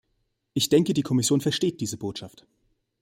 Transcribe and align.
Ich 0.55 0.69
denke, 0.69 0.95
die 0.95 1.03
Kommission 1.03 1.41
versteht 1.41 1.79
diese 1.79 1.95
Botschaft. 1.97 2.47